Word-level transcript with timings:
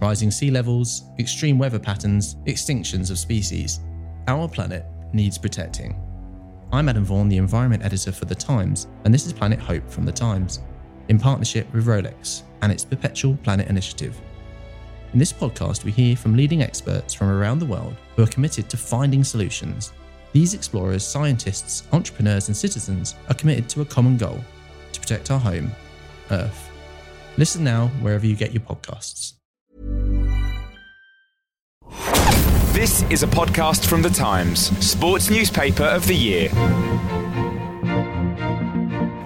rising 0.00 0.30
sea 0.30 0.50
levels, 0.50 1.04
extreme 1.18 1.58
weather 1.58 1.78
patterns, 1.78 2.36
extinctions 2.46 3.10
of 3.10 3.18
species. 3.18 3.80
Our 4.28 4.48
planet 4.48 4.84
needs 5.12 5.38
protecting. 5.38 6.00
I'm 6.72 6.88
Adam 6.88 7.04
Vaughan, 7.04 7.28
the 7.28 7.38
environment 7.38 7.84
editor 7.84 8.12
for 8.12 8.26
The 8.26 8.34
Times, 8.34 8.86
and 9.04 9.12
this 9.12 9.26
is 9.26 9.32
Planet 9.32 9.58
Hope 9.58 9.88
from 9.90 10.04
The 10.04 10.12
Times, 10.12 10.60
in 11.08 11.18
partnership 11.18 11.72
with 11.72 11.86
Rolex 11.86 12.42
and 12.62 12.70
its 12.70 12.84
Perpetual 12.84 13.36
Planet 13.42 13.68
Initiative. 13.68 14.20
In 15.12 15.18
this 15.18 15.32
podcast, 15.32 15.84
we 15.84 15.90
hear 15.90 16.14
from 16.14 16.36
leading 16.36 16.62
experts 16.62 17.14
from 17.14 17.30
around 17.30 17.58
the 17.58 17.66
world 17.66 17.96
who 18.14 18.22
are 18.22 18.26
committed 18.26 18.68
to 18.68 18.76
finding 18.76 19.24
solutions. 19.24 19.92
These 20.32 20.54
explorers, 20.54 21.04
scientists, 21.04 21.88
entrepreneurs, 21.92 22.48
and 22.48 22.56
citizens 22.56 23.14
are 23.28 23.34
committed 23.34 23.68
to 23.70 23.80
a 23.80 23.86
common 23.86 24.18
goal 24.18 24.38
to 24.92 25.00
protect 25.00 25.30
our 25.30 25.40
home, 25.40 25.72
Earth. 26.30 26.70
Listen 27.38 27.64
now 27.64 27.88
wherever 28.02 28.26
you 28.26 28.36
get 28.36 28.52
your 28.52 28.62
podcasts. 28.62 29.37
This 32.78 33.02
is 33.10 33.24
a 33.24 33.26
podcast 33.26 33.86
from 33.86 34.02
The 34.02 34.08
Times, 34.08 34.68
sports 34.78 35.30
newspaper 35.30 35.82
of 35.82 36.06
the 36.06 36.14
year. 36.14 36.48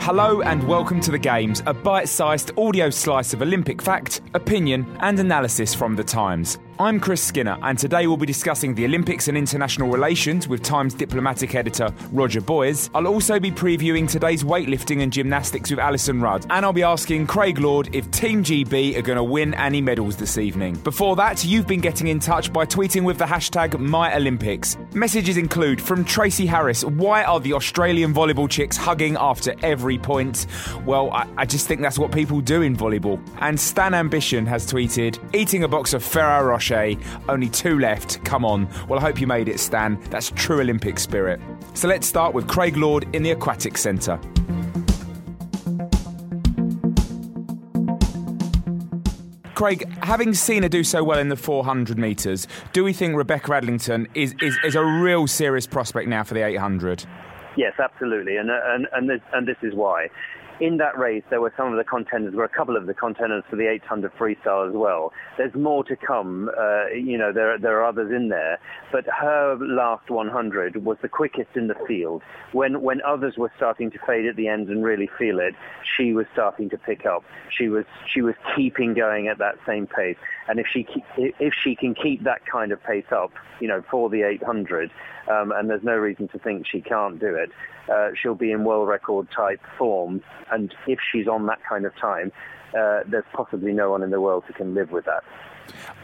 Hello 0.01 0.41
and 0.41 0.67
welcome 0.67 1.03
to 1.03 1.11
the 1.11 1.19
Games, 1.19 1.63
a 1.67 1.75
bite 1.75 2.09
sized 2.09 2.53
audio 2.57 2.89
slice 2.89 3.35
of 3.35 3.43
Olympic 3.43 3.83
fact, 3.83 4.23
opinion, 4.33 4.97
and 5.01 5.21
analysis 5.21 5.75
from 5.75 5.95
The 5.95 6.03
Times. 6.03 6.61
I'm 6.83 6.99
Chris 6.99 7.23
Skinner, 7.23 7.57
and 7.63 7.79
today 7.79 8.09
we'll 8.09 8.17
be 8.17 8.27
discussing 8.27 8.75
the 8.75 8.85
Olympics 8.85 9.29
and 9.29 9.39
international 9.39 9.89
relations 9.89 10.49
with 10.49 10.65
Times 10.65 10.95
diplomatic 10.95 11.55
editor 11.55 11.95
Roger 12.11 12.41
Boyes. 12.41 12.91
I'll 12.93 13.07
also 13.07 13.39
be 13.39 13.53
previewing 13.53 14.09
today's 14.09 14.43
weightlifting 14.43 15.01
and 15.01 15.13
gymnastics 15.13 15.71
with 15.71 15.79
Alison 15.79 16.21
Rudd, 16.21 16.45
and 16.51 16.67
I'll 16.67 16.73
be 16.73 16.83
asking 16.83 17.29
Craig 17.29 17.61
Lord 17.61 17.95
if 17.95 18.11
Team 18.11 18.43
GB 18.43 18.97
are 18.97 19.03
going 19.03 19.17
to 19.17 19.23
win 19.23 19.55
any 19.55 19.81
medals 19.81 20.17
this 20.17 20.39
evening. 20.39 20.75
Before 20.75 21.15
that, 21.15 21.45
you've 21.45 21.69
been 21.69 21.81
getting 21.81 22.09
in 22.09 22.19
touch 22.19 22.53
by 22.53 22.67
tweeting 22.67 23.05
with 23.05 23.17
the 23.17 23.27
hashtag 23.27 23.75
MyOlympics. 23.75 24.93
Messages 24.93 25.37
include 25.37 25.81
from 25.81 26.05
Tracy 26.05 26.47
Harris 26.47 26.83
Why 26.83 27.23
are 27.23 27.39
the 27.39 27.53
Australian 27.53 28.13
volleyball 28.13 28.51
chicks 28.51 28.77
hugging 28.77 29.17
after 29.21 29.55
every 29.63 29.99
point? 29.99 30.49
Well, 30.85 31.13
I, 31.13 31.29
I 31.37 31.47
just 31.47 31.69
think 31.69 31.81
that's 31.81 31.97
what 31.97 32.11
people 32.11 32.41
do 32.41 32.63
in 32.63 32.77
volleyball. 32.77 33.25
And 33.39 33.61
Stan 33.61 33.95
Ambition 33.95 34.47
has 34.47 34.67
tweeted 34.67 35.21
Eating 35.33 35.63
a 35.63 35.69
box 35.69 35.93
of 35.93 36.03
Ferrero 36.03 36.49
Rocher 36.49 36.72
only 37.29 37.49
two 37.49 37.79
left. 37.79 38.25
Come 38.25 38.45
on. 38.45 38.69
Well, 38.89 38.99
I 38.99 39.03
hope 39.03 39.21
you 39.21 39.27
made 39.27 39.49
it, 39.49 39.61
Stan. 39.61 40.01
That's 40.11 40.31
true 40.31 40.61
Olympic 40.61 40.99
spirit. 40.99 41.41
So 41.75 41.89
let's 41.89 42.07
start 42.07 42.35
with 42.35 42.49
Craig 42.49 42.77
Lord 42.77 43.07
in 43.15 43.23
the 43.23 43.31
Aquatic 43.31 43.77
Centre. 43.79 44.19
Craig, 49.55 49.89
having 50.03 50.35
seen 50.35 50.65
her 50.65 50.69
do 50.69 50.83
so 50.83 51.05
well 51.05 51.19
in 51.19 51.29
the 51.29 51.37
400 51.37 51.97
metres, 51.97 52.49
do 52.73 52.83
we 52.83 52.93
think 52.93 53.15
Rebecca 53.15 53.53
Adlington 53.53 54.09
is, 54.15 54.35
is, 54.43 54.59
is 54.65 54.75
a 54.75 54.85
real 54.85 55.27
serious 55.29 55.67
prospect 55.67 56.09
now 56.09 56.25
for 56.25 56.35
the 56.35 56.45
800? 56.45 57.05
Yes, 57.57 57.75
absolutely, 57.79 58.39
and 58.39 58.51
uh, 58.51 58.55
and 58.65 58.87
and 58.93 59.11
this, 59.11 59.21
and 59.35 59.47
this 59.47 59.59
is 59.63 59.75
why 59.75 60.09
in 60.63 60.77
that 60.77 60.97
race, 60.97 61.25
there 61.29 61.41
were 61.41 61.53
some 61.57 61.73
of 61.73 61.77
the 61.77 61.83
contenders, 61.83 62.35
were 62.35 62.45
a 62.45 62.49
couple 62.49 62.77
of 62.77 62.87
the 62.87 62.95
contenders 62.95 63.43
for 63.51 63.57
the 63.57 63.69
800 63.69 64.13
freestyle 64.17 64.69
as 64.69 64.75
well. 64.75 65.13
There's 65.37 65.55
more 65.57 65.83
to 65.83 65.97
come. 65.97 66.51
Uh, 66.57 66.87
you 66.87 67.19
know, 67.19 67.33
there 67.33 67.59
there 67.59 67.81
are 67.81 67.85
others 67.85 68.13
in 68.13 68.29
there, 68.29 68.61
but 68.93 69.05
her 69.07 69.57
last 69.61 70.09
100 70.09 70.85
was 70.85 70.99
the 71.03 71.09
quickest 71.09 71.57
in 71.57 71.67
the 71.67 71.75
field. 71.89 72.23
When 72.53 72.81
when 72.81 73.03
others 73.03 73.37
were 73.37 73.51
starting 73.57 73.91
to 73.91 73.99
fade 74.07 74.25
at 74.27 74.37
the 74.37 74.47
end 74.47 74.69
and 74.69 74.85
really 74.85 75.11
feel 75.19 75.41
it, 75.41 75.57
she 75.97 76.13
was 76.13 76.27
starting 76.33 76.71
to 76.71 76.79
pick 76.79 77.07
up. 77.07 77.25
She 77.51 77.69
was 77.69 77.85
she 78.07 78.23
was 78.23 78.37
keeping 78.55 78.95
going 78.95 79.27
at 79.27 79.39
that 79.39 79.57
same 79.67 79.89
pace. 79.89 80.17
And 80.49 80.61
if 80.61 80.69
she 80.69 80.87
if 81.17 81.55
she 81.55 81.75
can 81.75 81.93
keep 81.93 82.23
that 82.23 82.47
kind 82.47 82.71
of 82.71 82.81
pace 82.85 83.11
up, 83.11 83.33
you 83.59 83.67
know, 83.67 83.83
for 83.91 84.09
the 84.09 84.23
800, 84.23 84.93
um, 85.33 85.53
and 85.53 85.71
there's 85.71 85.83
no 85.83 85.97
reason 85.97 86.29
to 86.29 86.39
think 86.39 86.67
she 86.67 86.81
can't 86.81 87.19
do 87.19 87.35
it, 87.35 87.51
uh, 87.93 88.11
she'll 88.21 88.35
be 88.35 88.53
in 88.53 88.65
world 88.65 88.89
record 88.89 89.29
type 89.35 89.61
form. 89.79 90.23
And 90.51 90.75
if 90.87 90.99
she's 91.11 91.27
on 91.27 91.47
that 91.47 91.61
kind 91.69 91.85
of 91.87 91.97
time, 91.97 92.33
uh, 92.79 93.01
there's 93.07 93.25
possibly 93.33 93.73
no 93.73 93.91
one 93.91 94.03
in 94.03 94.11
the 94.11 94.21
world 94.21 94.45
who 94.47 94.53
can 94.53 94.75
live 94.75 94.91
with 94.91 95.05
that. 95.05 95.25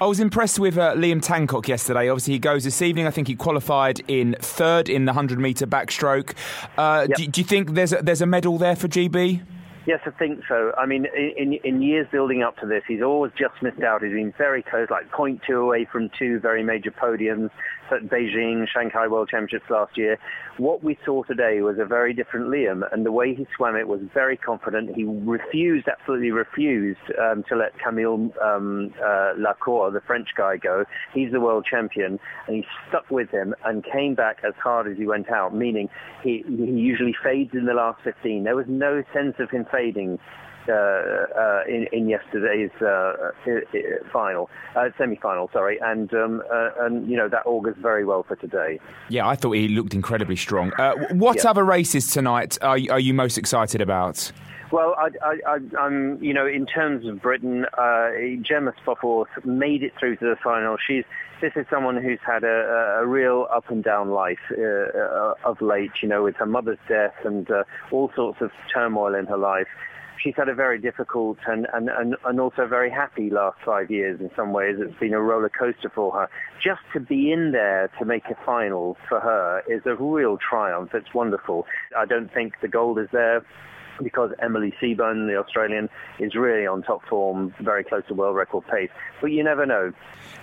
I 0.01 0.07
was 0.07 0.21
impressed 0.21 0.59
with 0.59 0.79
uh, 0.79 0.95
Liam 0.95 1.21
Tancock 1.21 1.67
yesterday. 1.67 2.09
Obviously, 2.09 2.35
he 2.35 2.39
goes 2.39 2.65
this 2.65 2.81
evening. 2.81 3.07
I 3.07 3.11
think 3.11 3.27
he 3.27 3.35
qualified 3.35 4.01
in 4.09 4.37
third 4.41 4.89
in 4.89 5.05
the 5.05 5.11
100 5.11 5.39
metre 5.39 5.67
backstroke. 5.67 6.35
Uh, 6.77 7.07
yep. 7.09 7.19
do, 7.19 7.27
do, 7.27 7.41
you 7.41 7.47
think 7.47 7.75
there's 7.75 7.93
a, 7.93 8.03
there's 8.03 8.23
a 8.23 8.27
medal 8.27 8.59
there 8.59 8.77
for 8.77 8.87
GB? 8.89 9.43
Yes, 9.87 10.01
I 10.05 10.11
think 10.11 10.41
so. 10.47 10.73
I 10.77 10.85
mean, 10.85 11.07
in, 11.37 11.55
in 11.65 11.81
years 11.81 12.07
building 12.13 12.43
up 12.43 12.59
to 12.59 12.67
this, 12.67 12.83
he's 12.87 13.03
always 13.03 13.33
just 13.39 13.55
missed 13.63 13.83
out. 13.83 14.03
He's 14.03 14.13
been 14.13 14.35
very 14.37 14.63
close, 14.63 14.89
like 14.91 15.11
0.2 15.11 15.63
away 15.63 15.89
from 15.91 16.11
two 16.19 16.39
very 16.41 16.63
major 16.63 16.91
podiums 16.91 17.51
Beijing, 17.91 18.67
Shanghai 18.69 19.07
World 19.09 19.29
Championships 19.29 19.71
last 19.71 19.97
year. 19.97 20.19
What 20.57 20.83
we 20.83 20.99
saw 21.05 21.23
today 21.25 21.61
was 21.61 21.77
a 21.79 21.85
very 21.85 22.13
different 22.13 22.49
Liam, 22.49 22.83
and 22.93 23.05
the 23.07 23.13
way 23.13 23.35
he 23.35 23.47
swam 23.57 23.77
it 23.77 23.89
was 23.89 24.01
very 24.13 24.37
confident. 24.37 24.95
He 24.95 25.05
refused, 25.05 25.87
absolutely 25.89 26.31
refused, 26.31 27.01
um, 27.21 27.45
to 27.49 27.57
let 27.57 27.79
Camille 27.79 28.31
um, 28.43 28.93
uh, 29.01 29.35
Lacourt, 29.39 29.93
the 29.93 30.01
French 30.07 30.29
guy, 30.37 30.57
go. 30.57 30.85
He's 31.15 31.33
the 31.33 31.41
world 31.41 31.67
champion, 31.71 32.19
and 32.47 32.57
he 32.57 32.65
stuck 32.89 33.11
with 33.11 33.31
him 33.31 33.55
and 33.65 33.85
came 33.85 34.15
back 34.15 34.39
as 34.47 34.55
hard 34.63 34.91
as 34.91 34.97
he 34.97 35.07
went 35.07 35.31
out, 35.31 35.55
meaning 35.55 35.89
he, 36.23 36.45
he 36.47 36.65
usually 36.65 37.15
fades 37.23 37.51
in 37.55 37.67
the 37.67 37.75
last 37.75 38.03
15. 38.03 38.45
There 38.45 38.57
was 38.57 38.67
no 38.69 39.03
sense 39.13 39.35
of 39.39 39.51
him 39.51 39.67
fading 39.71 40.19
in, 40.69 41.87
in, 41.93 42.09
yesterday's 42.09 42.71
uh, 42.83 43.33
final, 44.13 44.51
semi-final, 44.97 45.51
sorry, 45.53 45.79
and 45.83 46.13
um, 46.15 46.43
and 46.81 47.09
you 47.11 47.17
know 47.17 47.29
that 47.29 47.47
augurs 47.47 47.77
very 47.81 48.05
well 48.05 48.23
for 48.23 48.37
today. 48.37 48.79
Yeah, 49.09 49.27
I 49.27 49.37
thought 49.37 49.53
he 49.53 49.69
looked 49.69 49.95
incredibly 49.95 50.37
strong. 50.37 50.73
what 51.13 51.39
yeah. 51.39 51.51
other 51.51 51.65
races 51.65 52.09
tonight 52.09 52.59
are, 52.63 52.79
are 52.91 53.01
you 53.01 53.15
most 53.15 53.39
excited 53.39 53.81
about? 53.81 54.31
Well, 54.71 54.95
I, 54.99 55.59
am 55.81 56.23
you 56.23 56.35
know, 56.35 56.47
in 56.47 56.67
terms 56.67 57.07
of 57.07 57.23
Britain, 57.23 57.65
uh, 57.79 58.11
Gemma 58.43 58.75
Spofforth 58.85 59.45
made 59.45 59.83
it 59.83 59.93
through 59.99 60.17
to 60.17 60.27
the 60.27 60.37
final. 60.43 60.77
She's 60.87 61.05
this 61.41 61.53
is 61.55 61.67
someone 61.71 62.03
who's 62.03 62.19
had 62.27 62.43
a, 62.43 62.99
a 63.01 63.07
real 63.07 63.47
up 63.55 63.71
and 63.71 63.83
down 63.83 64.11
life 64.11 64.39
uh, 64.53 65.35
of 65.45 65.61
late, 65.61 65.93
you 66.03 66.09
know, 66.09 66.25
with 66.25 66.37
her 66.37 66.47
mother's 66.47 66.79
death 66.89 67.15
and 67.25 67.49
uh, 67.51 67.63
all 67.93 68.11
sorts 68.15 68.41
of 68.41 68.51
turmoil 68.75 69.15
in 69.15 69.27
her 69.27 69.39
life 69.39 69.69
she's 70.23 70.35
had 70.37 70.49
a 70.49 70.55
very 70.55 70.79
difficult 70.79 71.39
and, 71.47 71.67
and, 71.73 71.89
and, 71.89 72.17
and 72.25 72.41
also 72.41 72.67
very 72.67 72.91
happy 72.91 73.31
last 73.31 73.59
five 73.65 73.91
years 73.91 74.21
in 74.21 74.31
some 74.37 74.53
ways. 74.53 74.77
It's 74.79 74.99
been 74.99 75.15
a 75.15 75.21
roller 75.21 75.51
coaster 75.51 75.91
for 75.95 76.13
her. 76.13 76.29
Just 76.63 76.81
to 76.93 77.01
be 77.01 77.33
in 77.33 77.53
there 77.53 77.91
to 77.99 78.05
make 78.05 78.25
a 78.27 78.37
final 78.45 78.97
for 79.09 79.21
her 79.21 79.63
is 79.69 79.83
a 79.87 79.95
real 79.95 80.39
triumph. 80.39 80.91
It's 80.95 81.13
wonderful. 81.15 81.67
I 81.97 82.05
don't 82.05 82.33
think 82.33 82.55
the 82.61 82.69
gold 82.69 82.99
is 82.99 83.09
there 83.13 83.45
because 84.03 84.31
Emily 84.41 84.73
Seebohm, 84.81 85.27
the 85.27 85.37
Australian, 85.37 85.89
is 86.19 86.35
really 86.35 86.67
on 86.67 86.83
top 86.83 87.07
form, 87.09 87.55
very 87.61 87.85
close 87.85 88.03
to 88.09 88.15
world 88.15 88.37
record 88.37 88.65
pace. 88.67 88.91
But 89.21 89.29
you 89.29 89.43
never 89.43 89.67
know. 89.67 89.93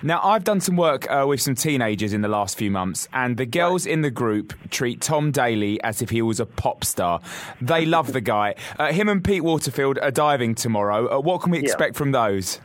Now, 0.02 0.22
I've 0.24 0.44
done 0.44 0.60
some 0.60 0.76
work 0.76 1.10
uh, 1.10 1.26
with 1.28 1.42
some 1.42 1.56
teenagers 1.56 2.14
in 2.14 2.22
the 2.22 2.28
last 2.28 2.58
few 2.58 2.70
months, 2.70 3.08
and 3.14 3.38
the 3.38 3.46
girls 3.46 3.86
in 3.86 4.02
the 4.02 4.12
group 4.12 4.54
treat 4.70 5.02
Tom 5.02 5.32
Daley 5.32 5.82
as 5.84 6.02
if 6.02 6.10
he 6.10 6.22
was 6.22 6.40
a 6.40 6.46
pop 6.46 6.84
star. 6.84 7.22
They 7.62 7.86
love 7.86 8.14
the 8.14 8.22
guy. 8.22 8.56
Uh, 8.78 8.92
him 8.92 9.10
and 9.10 9.24
Pete 9.24 9.44
Waterfield 9.44 9.98
are 10.00 10.12
diving 10.12 10.56
tomorrow. 10.56 11.18
Uh, 11.18 11.20
what 11.20 11.42
can 11.42 11.52
we 11.52 11.60
expect 11.60 11.96
yeah. 11.96 11.98
from 11.98 12.12
those? 12.12 12.60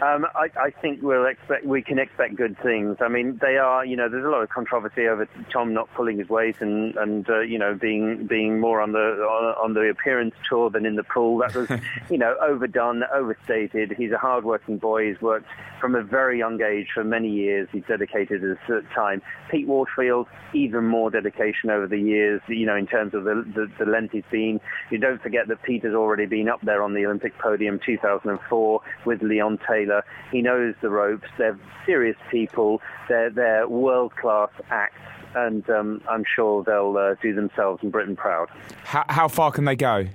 Um, 0.00 0.26
I, 0.36 0.48
I, 0.56 0.70
think 0.70 1.02
we'll 1.02 1.26
expect 1.26 1.66
we 1.66 1.82
can 1.82 1.98
expect 1.98 2.36
good 2.36 2.56
things. 2.62 2.98
I 3.00 3.08
mean, 3.08 3.38
they 3.42 3.56
are. 3.56 3.84
You 3.84 3.96
know, 3.96 4.08
there's 4.08 4.24
a 4.24 4.28
lot 4.28 4.42
of 4.42 4.48
controversy 4.48 5.08
over 5.08 5.28
Tom 5.52 5.74
not 5.74 5.92
pulling 5.94 6.18
his 6.18 6.28
weight 6.28 6.60
and 6.60 6.96
and 6.96 7.28
uh, 7.28 7.40
you 7.40 7.58
know 7.58 7.74
being 7.74 8.28
being 8.28 8.60
more 8.60 8.80
on 8.80 8.92
the 8.92 8.98
on, 8.98 9.54
on, 9.64 9.74
the 9.74 9.88
appearance 9.88 10.36
tour 10.48 10.70
than 10.70 10.86
in 10.86 10.94
the 10.94 11.02
pool. 11.02 11.38
That 11.38 11.52
was 11.56 11.68
you 12.10 12.16
know 12.16 12.36
overdone, 12.40 13.02
overstated. 13.12 13.96
He's 13.98 14.12
a 14.12 14.18
hard-working 14.18 14.78
boy. 14.78 15.08
He's 15.08 15.20
worked 15.20 15.48
from 15.80 15.96
a 15.96 16.02
very 16.02 16.38
young 16.38 16.62
age 16.62 16.88
for 16.94 17.02
many 17.02 17.30
years. 17.30 17.68
He's 17.72 17.84
dedicated 17.88 18.42
his 18.42 18.84
time. 18.94 19.20
Pete 19.50 19.66
Waterfield, 19.66 20.28
even 20.52 20.84
more 20.84 21.10
dedication 21.10 21.70
over 21.70 21.88
the 21.88 21.98
years. 21.98 22.40
You 22.46 22.66
know, 22.66 22.76
in 22.76 22.86
terms 22.86 23.14
of 23.14 23.24
the 23.24 23.44
the, 23.52 23.84
the 23.84 23.90
length 23.90 24.12
he's 24.12 24.22
been. 24.30 24.60
You 24.92 24.98
don't 24.98 25.20
forget 25.20 25.48
that 25.48 25.60
Pete 25.64 25.82
has 25.82 25.94
already 25.94 26.26
been 26.26 26.48
up 26.48 26.60
there 26.62 26.84
on 26.84 26.94
the 26.94 27.04
Olympic 27.04 27.36
podium 27.38 27.80
2004 27.84 28.80
with 29.04 29.22
Leon 29.22 29.58
Taylor 29.68 29.87
Taylor. 29.88 30.04
He 30.30 30.42
knows 30.42 30.74
the 30.82 30.90
ropes. 30.90 31.28
They're 31.36 31.58
serious 31.86 32.16
people. 32.30 32.80
They're, 33.08 33.30
they're 33.30 33.68
world-class 33.68 34.50
acts. 34.70 34.94
And 35.34 35.68
um, 35.70 36.02
I'm 36.08 36.24
sure 36.34 36.64
they'll 36.64 36.96
uh, 36.96 37.14
do 37.22 37.34
themselves 37.34 37.82
and 37.82 37.92
Britain 37.92 38.16
proud. 38.16 38.48
How, 38.84 39.04
how 39.08 39.28
far 39.28 39.50
can 39.52 39.64
they 39.64 39.76
go? 39.76 40.06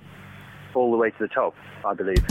All 0.73 0.91
the 0.91 0.97
way 0.97 1.11
to 1.11 1.19
the 1.19 1.27
top, 1.27 1.55
I 1.85 1.93
believe. 1.93 2.25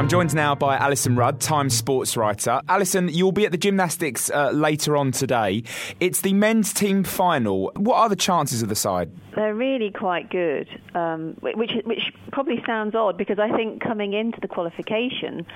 I'm 0.00 0.08
joined 0.08 0.34
now 0.34 0.54
by 0.54 0.78
Alison 0.78 1.14
Rudd, 1.14 1.42
Times 1.42 1.76
sports 1.76 2.16
writer. 2.16 2.62
Alison, 2.70 3.10
you'll 3.10 3.32
be 3.32 3.44
at 3.44 3.52
the 3.52 3.58
gymnastics 3.58 4.30
uh, 4.30 4.50
later 4.50 4.96
on 4.96 5.12
today. 5.12 5.62
It's 6.00 6.22
the 6.22 6.32
men's 6.32 6.72
team 6.72 7.04
final. 7.04 7.70
What 7.76 7.96
are 7.96 8.08
the 8.08 8.16
chances 8.16 8.62
of 8.62 8.70
the 8.70 8.74
side? 8.74 9.10
they're 9.40 9.54
really 9.54 9.90
quite 9.90 10.30
good, 10.30 10.68
um, 10.94 11.36
which 11.40 11.72
which 11.84 12.12
probably 12.32 12.62
sounds 12.66 12.94
odd 12.94 13.16
because 13.16 13.38
I 13.38 13.50
think 13.56 13.82
coming 13.82 14.12
into 14.12 14.38
the 14.40 14.48
qualification, 14.48 15.46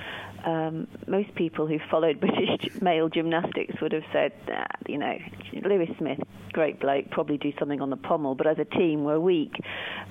um, 0.45 0.87
most 1.07 1.33
people 1.35 1.67
who 1.67 1.79
followed 1.91 2.19
British 2.25 2.81
male 2.81 3.09
gymnastics 3.09 3.79
would 3.81 3.91
have 3.91 4.03
said, 4.11 4.31
ah, 4.51 4.65
you 4.87 4.97
know, 4.97 5.17
Louis 5.63 5.93
Smith, 5.97 6.19
great 6.53 6.79
bloke, 6.79 7.09
probably 7.11 7.37
do 7.37 7.51
something 7.59 7.81
on 7.81 7.89
the 7.89 7.97
pommel, 7.97 8.35
but 8.35 8.47
as 8.47 8.57
a 8.59 8.65
team 8.65 9.03
we're 9.03 9.19
weak. 9.19 9.53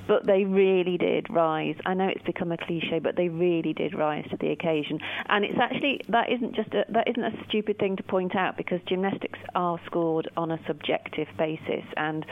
But 0.06 0.26
they 0.26 0.44
really 0.44 0.98
did 0.98 1.28
rise. 1.30 1.76
I 1.86 1.94
know 1.94 2.08
it's 2.08 2.24
become 2.24 2.52
a 2.52 2.58
cliche, 2.58 2.98
but 2.98 3.16
they 3.16 3.28
really 3.28 3.72
did 3.72 3.94
rise 3.94 4.23
to 4.30 4.36
the 4.36 4.50
occasion. 4.50 5.00
And 5.28 5.44
it's 5.44 5.58
actually 5.58 6.00
that 6.08 6.30
isn't 6.30 6.54
just 6.54 6.72
a, 6.74 6.84
that 6.90 7.08
isn't 7.08 7.24
a 7.24 7.44
stupid 7.48 7.78
thing 7.78 7.96
to 7.96 8.02
point 8.02 8.34
out 8.34 8.56
because 8.56 8.80
gymnastics 8.88 9.38
are 9.54 9.80
scored 9.86 10.30
on 10.36 10.50
a 10.50 10.58
subjective 10.66 11.28
basis 11.38 11.84
and 11.96 12.24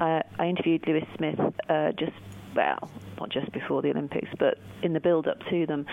uh, 0.00 0.20
I 0.38 0.46
interviewed 0.46 0.86
Louis 0.86 1.06
Smith 1.16 1.40
uh, 1.68 1.92
just 1.92 2.12
well, 2.54 2.90
not 3.20 3.30
just 3.30 3.52
before 3.52 3.82
the 3.82 3.90
Olympics, 3.90 4.28
but 4.38 4.58
in 4.82 4.94
the 4.94 5.00
build-up 5.00 5.38
to 5.50 5.66
them. 5.66 5.84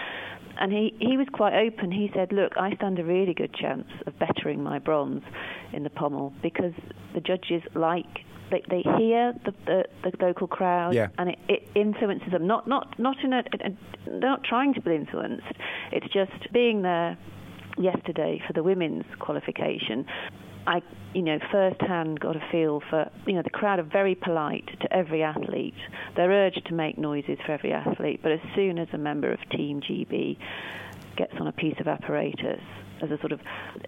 And 0.58 0.72
he, 0.72 0.96
he 1.00 1.18
was 1.18 1.28
quite 1.34 1.54
open. 1.54 1.92
He 1.92 2.10
said, 2.14 2.32
"Look, 2.32 2.54
I 2.58 2.76
stand 2.76 3.00
a 3.00 3.04
really 3.04 3.34
good 3.34 3.54
chance 3.54 3.88
of 4.06 4.18
bettering 4.20 4.64
my 4.64 4.80
bronze 4.80 5.24
in 5.74 5.84
the 5.84 5.90
pommel 5.90 6.34
because 6.42 6.74
the 7.14 7.22
judges 7.22 7.64
like 7.74 8.24
they, 8.52 8.62
they 8.70 8.82
hear 8.98 9.34
the, 9.46 9.54
the, 9.66 9.84
the 10.04 10.26
local 10.26 10.48
crowd 10.48 10.94
yeah. 10.94 11.08
and 11.18 11.30
it, 11.30 11.40
it 11.48 11.68
influences 11.76 12.32
them. 12.32 12.48
Not 12.48 12.68
not 12.68 12.98
not 13.00 13.18
in 13.24 13.34
a, 13.34 13.40
a, 13.40 13.70
they're 14.06 14.20
not 14.20 14.44
trying 14.44 14.74
to 14.76 14.82
be 14.82 14.96
influenced. 14.96 15.48
It's 15.92 16.08
just 16.14 16.52
being 16.54 16.82
there 16.82 17.18
yesterday 17.78 18.42
for 18.46 18.54
the 18.54 18.64
women's 18.64 19.06
qualification. 19.20 20.06
I, 20.66 20.82
you 21.14 21.24
know, 21.24 21.40
firsthand 21.52 22.22
got 22.22 22.38
a 22.38 22.44
feel 22.50 22.82
for, 22.90 23.10
you 23.28 23.34
know, 23.34 23.42
the 23.42 23.50
crowd 23.50 23.80
are 23.80 23.84
very 23.84 24.16
polite 24.16 24.68
to 24.80 24.94
every 24.94 25.22
athlete. 25.22 25.74
They're 26.16 26.32
urged 26.32 26.66
to 26.68 26.74
make 26.74 26.98
noises 26.98 27.38
for 27.46 27.52
every 27.52 27.74
athlete, 27.74 28.22
but 28.24 28.32
as 28.32 28.40
soon 28.56 28.80
as 28.80 28.88
a 28.94 28.98
member 28.98 29.32
of 29.32 29.40
Team 29.50 29.82
GB 29.82 30.38
gets 31.18 31.34
on 31.40 31.48
a 31.48 31.52
piece 31.52 31.76
of 31.82 31.88
apparatus, 31.88 32.62
as 33.04 33.12
a 33.12 33.20
sort 33.20 33.32
of 33.32 33.40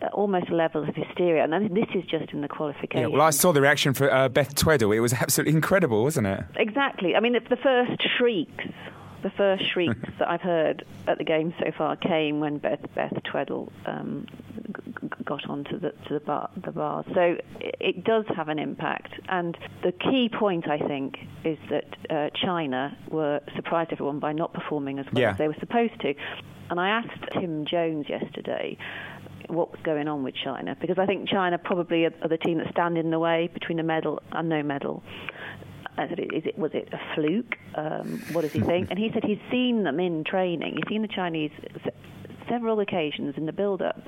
uh, 0.01 0.07
almost 0.13 0.49
level 0.49 0.87
of 0.87 0.95
hysteria. 0.95 1.43
And 1.43 1.75
this 1.75 1.87
is 1.95 2.03
just 2.03 2.31
in 2.33 2.41
the 2.41 2.47
qualification. 2.47 2.99
Yeah, 2.99 3.07
well, 3.07 3.21
I 3.21 3.31
saw 3.31 3.51
the 3.51 3.61
reaction 3.61 3.93
for 3.93 4.13
uh, 4.13 4.29
Beth 4.29 4.53
Tweddle. 4.55 4.95
It 4.95 4.99
was 4.99 5.13
absolutely 5.13 5.53
incredible, 5.53 6.03
wasn't 6.03 6.27
it? 6.27 6.43
Exactly. 6.55 7.15
I 7.15 7.19
mean, 7.19 7.35
it's 7.35 7.49
the 7.49 7.57
first 7.57 8.03
shrieks 8.17 8.65
the 9.25 9.31
first 9.31 9.63
shrieks 9.73 10.09
that 10.19 10.29
I've 10.29 10.41
heard 10.41 10.85
at 11.07 11.17
the 11.17 11.23
game 11.23 11.53
so 11.59 11.71
far 11.75 11.95
came 11.95 12.39
when 12.39 12.59
Beth, 12.59 12.79
Beth 12.93 13.13
Tweddle 13.25 13.71
um, 13.87 14.27
g- 14.67 15.09
got 15.25 15.49
onto 15.49 15.79
the 15.79 15.91
to 16.07 16.13
the 16.13 16.19
bar, 16.19 16.49
the 16.55 16.71
bars. 16.71 17.05
So 17.13 17.37
it, 17.59 17.75
it, 17.79 18.03
does 18.03 18.25
have 18.35 18.49
an 18.49 18.59
impact. 18.59 19.13
And 19.27 19.57
the 19.81 19.91
key 19.91 20.29
point, 20.29 20.69
I 20.69 20.77
think, 20.77 21.17
is 21.43 21.57
that 21.71 21.97
uh, 22.09 22.29
China 22.35 22.95
were 23.09 23.41
surprised 23.55 23.91
everyone 23.91 24.19
by 24.19 24.31
not 24.31 24.53
performing 24.53 24.99
as 24.99 25.07
well 25.11 25.21
yeah. 25.23 25.31
as 25.31 25.37
they 25.39 25.47
were 25.47 25.57
supposed 25.59 25.99
to. 26.01 26.13
And 26.69 26.79
I 26.79 26.89
asked 26.89 27.19
Tim 27.33 27.65
Jones 27.65 28.07
yesterday 28.07 28.77
what 29.47 29.71
was 29.71 29.79
going 29.83 30.07
on 30.07 30.23
with 30.23 30.35
China 30.35 30.75
because 30.79 30.97
I 30.97 31.05
think 31.05 31.29
China 31.29 31.57
probably 31.57 32.05
are 32.05 32.27
the 32.27 32.37
team 32.37 32.59
that 32.59 32.69
stand 32.71 32.97
in 32.97 33.11
the 33.11 33.19
way 33.19 33.49
between 33.53 33.79
a 33.79 33.83
medal 33.83 34.21
and 34.31 34.49
no 34.49 34.61
medal. 34.61 35.03
I 35.97 36.07
said, 36.09 36.19
is 36.19 36.45
it, 36.45 36.57
was 36.57 36.71
it 36.73 36.89
a 36.91 36.99
fluke? 37.15 37.55
Um, 37.75 38.21
what 38.31 38.41
does 38.41 38.51
he 38.51 38.61
think? 38.61 38.89
and 38.89 38.99
he 38.99 39.11
said 39.13 39.23
he's 39.23 39.39
seen 39.49 39.83
them 39.83 39.99
in 39.99 40.23
training. 40.23 40.75
He's 40.75 40.87
seen 40.89 41.01
the 41.01 41.07
Chinese 41.07 41.51
several 42.49 42.79
occasions 42.79 43.35
in 43.37 43.45
the 43.45 43.53
build-up, 43.53 44.01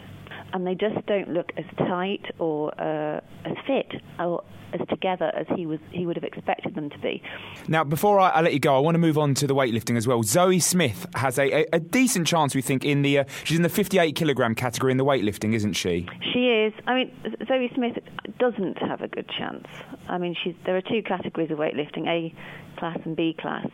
and 0.54 0.66
they 0.66 0.76
just 0.76 1.06
don't 1.06 1.30
look 1.30 1.52
as 1.58 1.66
tight 1.78 2.26
or 2.40 2.74
uh, 2.80 3.20
as 3.46 3.56
fit 3.66 4.02
or 4.20 4.44
as 4.74 4.82
together 4.90 5.32
as 5.36 5.46
he 5.56 5.66
was 5.66 5.80
he 5.92 6.06
would 6.06 6.16
have 6.16 6.24
expected 6.24 6.76
them 6.76 6.90
to 6.90 7.00
be. 7.00 7.22
Now, 7.68 7.84
before 7.84 8.20
I, 8.20 8.30
I 8.30 8.42
let 8.42 8.54
you 8.54 8.60
go, 8.60 8.76
I 8.76 8.80
want 8.80 8.96
to 8.96 9.00
move 9.00 9.18
on 9.18 9.34
to 9.36 9.48
the 9.48 9.56
weightlifting 9.56 9.98
as 9.98 10.08
well. 10.08 10.24
Zoe 10.24 10.60
Smith 10.60 11.06
has 11.16 11.38
a, 11.40 11.62
a, 11.62 11.66
a 11.74 11.80
decent 11.80 12.28
chance, 12.28 12.54
we 12.56 12.62
think, 12.62 12.84
in 12.84 13.02
the 13.02 13.20
uh, 13.20 13.24
she's 13.44 13.58
in 13.58 13.64
the 13.64 13.70
58 13.70 14.16
kilogram 14.16 14.56
category 14.56 14.92
in 14.92 14.98
the 14.98 15.06
weightlifting, 15.06 15.54
isn't 15.54 15.74
she? 15.74 16.08
She 16.34 16.48
is. 16.48 16.74
I 16.86 16.96
mean, 16.96 17.12
Zoe 17.48 17.72
Smith 17.76 17.98
doesn't 18.40 18.78
have 18.80 19.02
a 19.02 19.08
good 19.08 19.30
chance. 19.30 19.68
I 20.08 20.18
mean, 20.18 20.36
she's 20.44 20.56
there 20.66 20.76
are 20.78 20.82
two 20.82 21.02
categories 21.04 21.52
of 21.52 21.58
weightlifting: 21.58 22.08
A 22.08 22.34
class 22.78 23.00
and 23.06 23.16
B 23.16 23.36
class 23.40 23.68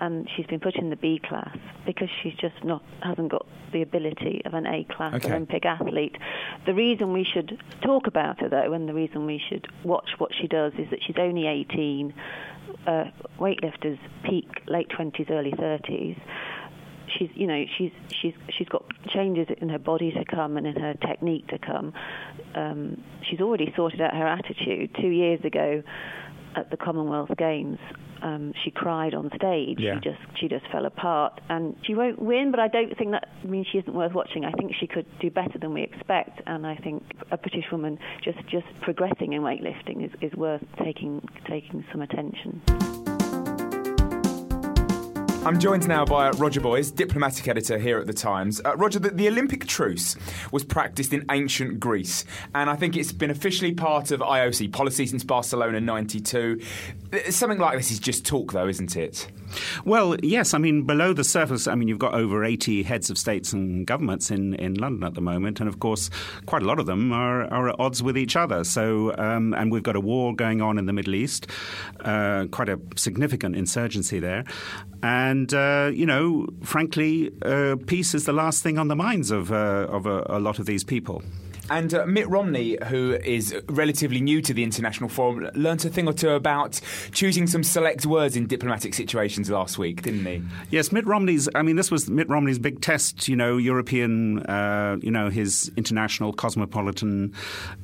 and 0.00 0.28
she's 0.36 0.46
been 0.46 0.60
put 0.60 0.76
in 0.76 0.90
the 0.90 0.96
B 0.96 1.20
class 1.22 1.56
because 1.86 2.08
she's 2.22 2.34
just 2.34 2.64
not 2.64 2.82
hasn't 3.02 3.30
got 3.30 3.46
the 3.72 3.82
ability 3.82 4.42
of 4.44 4.54
an 4.54 4.66
A 4.66 4.84
class 4.84 5.14
okay. 5.14 5.28
Olympic 5.28 5.64
athlete. 5.66 6.16
The 6.66 6.74
reason 6.74 7.12
we 7.12 7.24
should 7.24 7.60
talk 7.82 8.06
about 8.06 8.40
her 8.40 8.48
though, 8.48 8.72
and 8.72 8.88
the 8.88 8.94
reason 8.94 9.26
we 9.26 9.40
should 9.48 9.66
watch 9.84 10.10
what 10.18 10.30
she 10.40 10.46
does, 10.46 10.72
is 10.78 10.88
that 10.90 11.00
she's 11.06 11.16
only 11.18 11.46
18. 11.46 12.14
Uh, 12.86 13.04
weightlifters 13.38 13.98
peak 14.24 14.48
late 14.66 14.88
20s, 14.88 15.30
early 15.30 15.52
30s 15.52 16.20
she's 17.18 17.30
you 17.34 17.46
know 17.46 17.64
she's 17.76 17.90
she's 18.20 18.34
she's 18.50 18.68
got 18.68 18.84
changes 19.08 19.46
in 19.60 19.68
her 19.70 19.78
body 19.78 20.12
to 20.12 20.24
come 20.24 20.56
and 20.56 20.66
in 20.66 20.76
her 20.76 20.94
technique 20.94 21.46
to 21.48 21.58
come. 21.58 21.92
Um, 22.54 23.02
she's 23.22 23.40
already 23.40 23.72
sorted 23.76 24.00
out 24.00 24.14
her 24.14 24.26
attitude. 24.26 24.94
Two 25.00 25.08
years 25.08 25.40
ago, 25.44 25.82
at 26.56 26.70
the 26.70 26.76
Commonwealth 26.76 27.30
Games, 27.36 27.78
um, 28.22 28.52
she 28.64 28.70
cried 28.70 29.14
on 29.14 29.30
stage. 29.36 29.78
Yeah. 29.78 29.94
She 29.94 30.00
just 30.00 30.40
she 30.40 30.48
just 30.48 30.66
fell 30.70 30.86
apart, 30.86 31.40
and 31.48 31.76
she 31.84 31.94
won't 31.94 32.20
win. 32.20 32.50
But 32.50 32.60
I 32.60 32.68
don't 32.68 32.96
think 32.96 33.12
that 33.12 33.28
means 33.44 33.66
she 33.70 33.78
isn't 33.78 33.94
worth 33.94 34.12
watching. 34.12 34.44
I 34.44 34.52
think 34.52 34.72
she 34.78 34.86
could 34.86 35.06
do 35.20 35.30
better 35.30 35.58
than 35.58 35.72
we 35.72 35.82
expect, 35.82 36.40
and 36.46 36.66
I 36.66 36.76
think 36.76 37.02
a 37.30 37.36
British 37.36 37.64
woman 37.70 37.98
just 38.22 38.38
just 38.48 38.66
progressing 38.82 39.32
in 39.32 39.42
weightlifting 39.42 40.04
is, 40.04 40.10
is 40.20 40.36
worth 40.36 40.64
taking 40.82 41.26
taking 41.48 41.84
some 41.92 42.02
attention. 42.02 43.07
I'm 45.44 45.58
joined 45.58 45.88
now 45.88 46.04
by 46.04 46.30
Roger 46.30 46.60
Boyes, 46.60 46.90
diplomatic 46.90 47.46
editor 47.48 47.78
here 47.78 47.98
at 47.98 48.06
The 48.06 48.12
Times. 48.12 48.60
Uh, 48.64 48.76
Roger, 48.76 48.98
the, 48.98 49.10
the, 49.10 49.28
Olympic 49.28 49.66
truce 49.66 50.16
was 50.52 50.64
practiced 50.64 51.12
in 51.12 51.24
ancient 51.30 51.80
Greece, 51.80 52.24
and 52.54 52.68
I 52.68 52.74
think 52.74 52.96
it's 52.96 53.12
been 53.12 53.30
officially 53.30 53.72
part 53.72 54.10
of 54.10 54.20
IOC 54.20 54.72
policy 54.72 55.06
since 55.06 55.24
Barcelona 55.24 55.80
92. 55.80 56.60
Something 57.30 57.58
like 57.58 57.76
this 57.78 57.90
is 57.90 57.98
just 57.98 58.26
talk, 58.26 58.52
though, 58.52 58.68
isn't 58.68 58.96
it? 58.96 59.28
Well, 59.84 60.16
yes. 60.22 60.54
I 60.54 60.58
mean, 60.58 60.84
below 60.84 61.12
the 61.12 61.24
surface, 61.24 61.66
I 61.66 61.74
mean, 61.74 61.88
you've 61.88 61.98
got 61.98 62.14
over 62.14 62.44
80 62.44 62.82
heads 62.82 63.10
of 63.10 63.18
states 63.18 63.52
and 63.52 63.86
governments 63.86 64.30
in, 64.30 64.54
in 64.54 64.74
London 64.74 65.04
at 65.04 65.14
the 65.14 65.20
moment. 65.20 65.60
And 65.60 65.68
of 65.68 65.80
course, 65.80 66.10
quite 66.46 66.62
a 66.62 66.66
lot 66.66 66.78
of 66.78 66.86
them 66.86 67.12
are, 67.12 67.44
are 67.52 67.70
at 67.70 67.76
odds 67.78 68.02
with 68.02 68.16
each 68.16 68.36
other. 68.36 68.64
So, 68.64 69.16
um, 69.18 69.54
and 69.54 69.72
we've 69.72 69.82
got 69.82 69.96
a 69.96 70.00
war 70.00 70.34
going 70.34 70.60
on 70.60 70.78
in 70.78 70.86
the 70.86 70.92
Middle 70.92 71.14
East, 71.14 71.46
uh, 72.00 72.46
quite 72.50 72.68
a 72.68 72.78
significant 72.96 73.56
insurgency 73.56 74.18
there. 74.18 74.44
And, 75.02 75.52
uh, 75.54 75.90
you 75.92 76.06
know, 76.06 76.46
frankly, 76.62 77.32
uh, 77.42 77.76
peace 77.86 78.14
is 78.14 78.24
the 78.24 78.32
last 78.32 78.62
thing 78.62 78.78
on 78.78 78.88
the 78.88 78.96
minds 78.96 79.30
of, 79.30 79.52
uh, 79.52 79.86
of 79.88 80.06
a, 80.06 80.24
a 80.28 80.40
lot 80.40 80.58
of 80.58 80.66
these 80.66 80.84
people. 80.84 81.22
And 81.70 81.92
uh, 81.94 82.06
Mitt 82.06 82.28
Romney, 82.28 82.78
who 82.86 83.14
is 83.24 83.54
relatively 83.68 84.20
new 84.20 84.40
to 84.42 84.54
the 84.54 84.62
International 84.62 85.08
Forum, 85.08 85.50
learnt 85.54 85.84
a 85.84 85.90
thing 85.90 86.08
or 86.08 86.12
two 86.12 86.30
about 86.30 86.80
choosing 87.12 87.46
some 87.46 87.62
select 87.62 88.06
words 88.06 88.36
in 88.36 88.46
diplomatic 88.46 88.94
situations 88.94 89.50
last 89.50 89.78
week, 89.78 90.02
didn't 90.02 90.24
he? 90.24 90.42
Yes, 90.70 90.92
Mitt 90.92 91.06
Romney's. 91.06 91.48
I 91.54 91.62
mean, 91.62 91.76
this 91.76 91.90
was 91.90 92.08
Mitt 92.08 92.28
Romney's 92.28 92.58
big 92.58 92.80
test. 92.80 93.28
You 93.28 93.36
know, 93.36 93.56
European. 93.56 94.40
Uh, 94.40 94.96
you 95.02 95.10
know, 95.10 95.30
his 95.30 95.70
international 95.76 96.32
cosmopolitan 96.32 97.34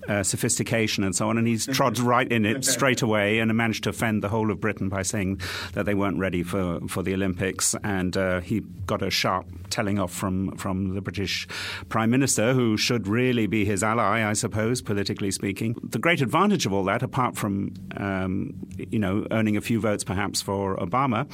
uh, 0.09 0.23
sophistication 0.23 1.05
and 1.05 1.15
so 1.15 1.29
on, 1.29 1.39
and 1.39 1.47
he's 1.47 1.67
trod 1.67 1.99
right 2.15 2.31
in 2.31 2.47
it 2.47 2.65
straight 2.65 3.03
away 3.03 3.39
and 3.39 3.55
managed 3.55 3.85
to 3.85 3.91
offend 3.91 4.23
the 4.23 4.29
whole 4.29 4.51
of 4.51 4.61
Britain 4.61 4.89
by 4.89 5.03
saying 5.03 5.41
that 5.73 5.87
they 5.87 5.95
weren't 5.95 6.19
ready 6.19 6.43
for, 6.43 6.81
for 6.89 7.03
the 7.03 7.15
Olympics, 7.15 7.75
and 7.83 8.17
uh, 8.17 8.41
he 8.41 8.61
got 8.87 9.03
a 9.03 9.11
sharp 9.11 9.47
telling 9.71 9.99
off 9.99 10.13
from 10.13 10.57
from 10.57 10.95
the 10.95 11.01
British 11.01 11.49
Prime 11.89 12.11
Minister, 12.11 12.53
who 12.53 12.77
should 12.77 13.09
really 13.09 13.47
be 13.47 13.65
his 13.65 13.74
his 13.75 13.83
ally, 13.83 14.25
I 14.25 14.35
suppose, 14.35 14.81
politically 14.81 15.33
speaking. 15.33 15.75
The 15.83 15.99
great 15.99 16.21
advantage 16.21 16.65
of 16.65 16.73
all 16.73 16.85
that, 16.85 17.03
apart 17.03 17.37
from 17.37 17.75
um, 17.97 18.55
you 18.79 19.01
know 19.01 19.27
earning 19.33 19.57
a 19.57 19.61
few 19.61 19.81
votes 19.81 20.05
perhaps 20.05 20.41
for 20.41 20.77
Obama, 20.77 21.27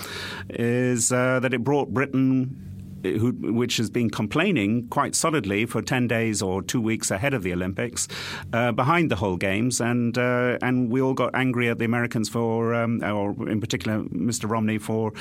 is 0.48 1.12
uh, 1.12 1.40
that 1.40 1.52
it 1.52 1.62
brought 1.62 1.92
Britain 1.92 2.69
who, 3.02 3.32
which 3.32 3.76
has 3.76 3.90
been 3.90 4.10
complaining 4.10 4.88
quite 4.88 5.14
solidly 5.14 5.66
for 5.66 5.82
10 5.82 6.08
days 6.08 6.42
or 6.42 6.62
two 6.62 6.80
weeks 6.80 7.10
ahead 7.10 7.34
of 7.34 7.42
the 7.42 7.52
Olympics, 7.52 8.08
uh, 8.52 8.72
behind 8.72 9.10
the 9.10 9.16
whole 9.16 9.36
Games. 9.36 9.80
And, 9.80 10.16
uh, 10.18 10.58
and 10.62 10.90
we 10.90 11.00
all 11.00 11.14
got 11.14 11.34
angry 11.34 11.68
at 11.68 11.78
the 11.78 11.84
Americans 11.84 12.28
for, 12.28 12.74
um, 12.74 13.02
or 13.02 13.30
in 13.48 13.60
particular 13.60 14.02
Mr. 14.04 14.48
Romney, 14.48 14.78
for, 14.78 15.12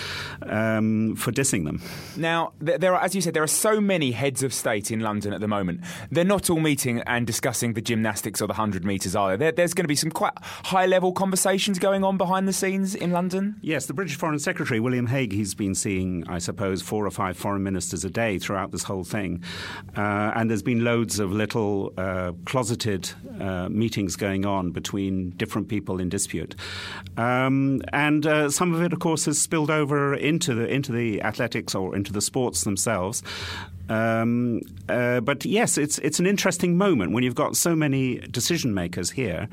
um, 0.43 1.15
for 1.15 1.31
dissing 1.31 1.65
them. 1.65 1.81
Now, 2.17 2.53
there 2.59 2.95
are, 2.95 3.03
as 3.03 3.15
you 3.15 3.21
said, 3.21 3.33
there 3.33 3.43
are 3.43 3.47
so 3.47 3.79
many 3.79 4.11
heads 4.11 4.43
of 4.43 4.53
state 4.53 4.91
in 4.91 4.99
London 4.99 5.33
at 5.33 5.41
the 5.41 5.47
moment. 5.47 5.81
They're 6.11 6.23
not 6.23 6.49
all 6.49 6.59
meeting 6.59 7.01
and 7.05 7.25
discussing 7.25 7.73
the 7.73 7.81
gymnastics 7.81 8.41
or 8.41 8.47
the 8.47 8.53
100 8.53 8.85
metres, 8.85 9.15
are 9.15 9.37
there? 9.37 9.51
There's 9.51 9.73
going 9.73 9.85
to 9.85 9.89
be 9.89 9.95
some 9.95 10.11
quite 10.11 10.33
high 10.41 10.85
level 10.85 11.11
conversations 11.11 11.79
going 11.79 12.03
on 12.03 12.17
behind 12.17 12.47
the 12.47 12.53
scenes 12.53 12.95
in 12.95 13.11
London? 13.11 13.55
Yes, 13.61 13.85
the 13.85 13.93
British 13.93 14.15
Foreign 14.15 14.39
Secretary, 14.39 14.79
William 14.79 15.07
Hague, 15.07 15.33
he's 15.33 15.55
been 15.55 15.75
seeing, 15.75 16.23
I 16.27 16.39
suppose, 16.39 16.81
four 16.81 17.05
or 17.05 17.11
five 17.11 17.37
foreign 17.37 17.63
ministers 17.69 18.03
a 18.05 18.09
day 18.09 18.39
throughout 18.39 18.71
this 18.71 18.83
whole 18.83 19.03
thing. 19.03 19.31
Uh, 19.95 20.35
and 20.35 20.49
there's 20.49 20.67
been 20.73 20.83
loads 20.83 21.19
of 21.19 21.31
little 21.31 21.93
uh, 21.97 22.31
closeted 22.45 23.03
uh, 23.39 23.69
meetings 23.69 24.15
going 24.15 24.43
on 24.45 24.71
between 24.71 25.11
different 25.41 25.67
people 25.67 25.95
in 26.03 26.09
dispute. 26.09 26.55
Um, 27.17 27.81
and 27.93 28.25
uh, 28.25 28.49
some 28.49 28.73
of 28.73 28.81
it, 28.81 28.91
of 28.93 28.99
course, 28.99 29.25
has 29.25 29.37
spilled 29.39 29.71
over 29.81 30.15
into 30.15 30.51
the, 30.55 30.65
into 30.67 30.91
the 30.91 31.21
athletics 31.21 31.75
or 31.75 31.95
into 31.95 32.11
the 32.11 32.21
sports 32.21 32.63
themselves. 32.63 33.21
Um, 33.89 34.61
uh, 34.87 35.19
but 35.19 35.45
yes, 35.45 35.77
it's 35.77 35.97
it's 35.99 36.19
an 36.19 36.27
interesting 36.27 36.77
moment 36.77 37.11
when 37.11 37.23
you've 37.23 37.35
got 37.35 37.55
so 37.57 37.75
many 37.75 38.19
decision 38.19 38.73
makers 38.73 39.11
here. 39.11 39.49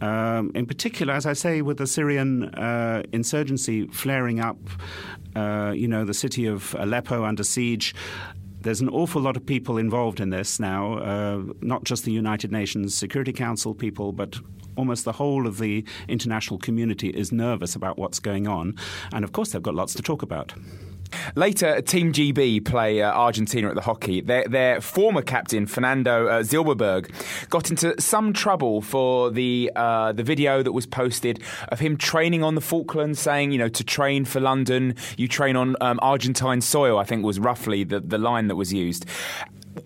Um, 0.00 0.52
in 0.54 0.66
particular, 0.66 1.12
as 1.12 1.26
I 1.26 1.32
say, 1.32 1.62
with 1.62 1.76
the 1.76 1.86
Syrian 1.86 2.54
uh, 2.54 3.02
insurgency 3.12 3.86
flaring 3.88 4.40
up, 4.40 4.58
uh, 5.36 5.72
you 5.74 5.88
know, 5.88 6.04
the 6.04 6.14
city 6.14 6.46
of 6.46 6.74
Aleppo 6.78 7.24
under 7.24 7.44
siege. 7.44 7.94
There's 8.60 8.80
an 8.80 8.88
awful 8.88 9.20
lot 9.20 9.36
of 9.36 9.44
people 9.44 9.76
involved 9.76 10.20
in 10.20 10.30
this 10.30 10.60
now, 10.60 10.98
uh, 10.98 11.42
not 11.62 11.82
just 11.82 12.04
the 12.04 12.12
United 12.12 12.52
Nations 12.52 12.94
Security 12.96 13.32
Council 13.32 13.74
people, 13.74 14.12
but 14.12 14.38
almost 14.76 15.04
the 15.04 15.12
whole 15.12 15.48
of 15.48 15.58
the 15.58 15.84
international 16.06 16.58
community 16.58 17.08
is 17.08 17.32
nervous 17.32 17.74
about 17.74 17.98
what's 17.98 18.20
going 18.20 18.46
on. 18.46 18.76
And 19.12 19.24
of 19.24 19.32
course, 19.32 19.50
they've 19.50 19.62
got 19.62 19.74
lots 19.74 19.94
to 19.94 20.02
talk 20.02 20.22
about. 20.22 20.54
Later, 21.34 21.80
Team 21.82 22.12
GB 22.12 22.64
play 22.64 23.02
uh, 23.02 23.12
Argentina 23.12 23.68
at 23.68 23.74
the 23.74 23.82
hockey. 23.82 24.20
Their, 24.20 24.44
their 24.48 24.80
former 24.80 25.22
captain, 25.22 25.66
Fernando 25.66 26.26
uh, 26.28 26.42
Zylberberg, 26.42 27.10
got 27.48 27.70
into 27.70 28.00
some 28.00 28.32
trouble 28.32 28.82
for 28.82 29.30
the 29.30 29.70
uh, 29.76 30.12
the 30.12 30.22
video 30.22 30.62
that 30.62 30.72
was 30.72 30.86
posted 30.86 31.42
of 31.68 31.80
him 31.80 31.96
training 31.96 32.42
on 32.42 32.54
the 32.54 32.60
Falklands, 32.60 33.20
saying, 33.20 33.52
you 33.52 33.58
know, 33.58 33.68
to 33.68 33.84
train 33.84 34.24
for 34.24 34.40
London, 34.40 34.94
you 35.16 35.28
train 35.28 35.56
on 35.56 35.76
um, 35.80 35.98
Argentine 36.02 36.60
soil, 36.60 36.98
I 36.98 37.04
think 37.04 37.24
was 37.24 37.38
roughly 37.38 37.84
the, 37.84 38.00
the 38.00 38.18
line 38.18 38.48
that 38.48 38.56
was 38.56 38.72
used 38.72 39.06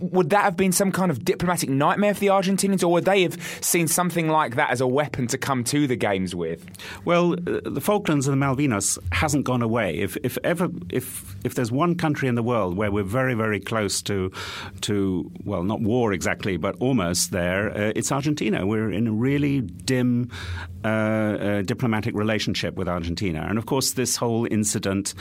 would 0.01 0.31
that 0.31 0.43
have 0.43 0.57
been 0.57 0.73
some 0.73 0.93
kind 0.93 1.11
of 1.11 1.25
diplomatic 1.25 1.69
nightmare 1.69 2.15
for 2.15 2.21
the 2.21 2.29
Argentinians, 2.29 2.83
or 2.83 2.89
would 2.89 3.05
they 3.05 3.23
have 3.23 3.41
seen 3.61 3.89
something 3.89 4.29
like 4.29 4.57
that 4.57 4.71
as 4.71 4.81
a 4.81 4.87
weapon 4.87 5.27
to 5.29 5.39
come 5.39 5.65
to 5.65 5.87
the 5.87 5.97
games 5.97 6.35
with? 6.35 6.67
Well, 7.05 7.35
uh, 7.35 7.61
the 7.65 7.81
Falklands 7.81 8.27
and 8.27 8.41
the 8.41 8.45
Malvinas 8.45 8.99
hasn't 9.13 9.45
gone 9.45 9.63
away. 9.63 9.97
If, 9.99 10.17
if 10.23 10.39
ever, 10.45 10.69
if 10.91 11.37
if 11.45 11.55
there's 11.55 11.71
one 11.71 11.95
country 11.95 12.29
in 12.29 12.35
the 12.35 12.43
world 12.43 12.77
where 12.77 12.91
we're 12.91 13.05
very, 13.05 13.35
very 13.35 13.61
close 13.61 14.03
to, 14.03 14.33
to 14.83 15.31
well, 15.45 15.63
not 15.63 15.81
war 15.81 16.13
exactly, 16.13 16.57
but 16.57 16.75
almost 16.81 17.31
there, 17.31 17.71
uh, 17.71 17.93
it's 17.95 18.11
Argentina. 18.11 18.67
We're 18.67 18.91
in 18.91 19.07
a 19.07 19.13
really 19.13 19.61
dim 19.61 20.31
uh, 20.85 20.89
uh, 20.89 21.63
diplomatic 21.63 22.15
relationship 22.15 22.75
with 22.75 22.89
Argentina, 22.89 23.47
and 23.49 23.59
of 23.59 23.67
course, 23.67 23.93
this 23.93 24.17
whole 24.17 24.47
incident 24.51 25.15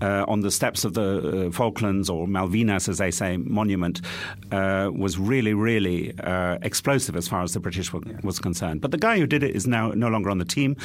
uh, 0.00 0.24
on 0.28 0.40
the 0.40 0.50
steps 0.50 0.84
of 0.84 0.94
the 0.94 1.48
uh, 1.48 1.50
Falklands 1.50 2.08
or 2.08 2.26
Malvinas, 2.26 2.88
as 2.88 2.98
they 2.98 3.10
say, 3.10 3.36
monument 3.36 4.00
uh, 4.52 4.90
was 4.94 5.18
really, 5.18 5.54
really 5.54 6.18
uh, 6.20 6.58
explosive 6.62 7.16
as 7.16 7.28
far 7.28 7.42
as 7.42 7.52
the 7.54 7.60
British 7.60 7.92
were, 7.92 8.00
was 8.22 8.38
concerned. 8.38 8.80
But 8.80 8.90
the 8.90 8.98
guy 8.98 9.18
who 9.18 9.26
did 9.26 9.42
it 9.42 9.54
is 9.54 9.66
now 9.66 9.90
no 9.90 10.08
longer 10.08 10.30
on 10.30 10.38
the 10.38 10.44
team, 10.44 10.76